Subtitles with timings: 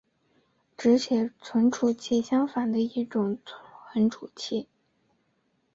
[0.75, 3.37] 只写存储器相反的一种
[3.93, 4.67] 存储器。